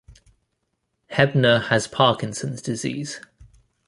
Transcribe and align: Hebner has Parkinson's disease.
Hebner 1.11 1.65
has 1.67 1.87
Parkinson's 1.87 2.63
disease. 2.63 3.19